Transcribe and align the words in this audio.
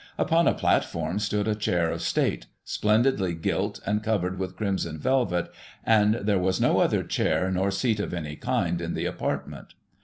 Upon 0.17 0.47
a 0.47 0.55
platform 0.55 1.19
stood 1.19 1.47
a 1.47 1.53
chair 1.53 1.91
of 1.91 2.01
state, 2.01 2.47
splendidly 2.63 3.35
gilt 3.35 3.79
and 3.85 4.01
covered 4.01 4.39
with 4.39 4.55
crimson 4.55 4.97
velvet, 4.97 5.51
and 5.85 6.15
there 6.15 6.39
was 6.39 6.59
no 6.59 6.79
other 6.79 7.03
chair 7.03 7.51
nor 7.51 7.69
seat 7.69 7.99
of 7.99 8.11
any 8.11 8.35
kind 8.35 8.81
in 8.81 8.95
the 8.95 9.05
apartment. 9.05 9.75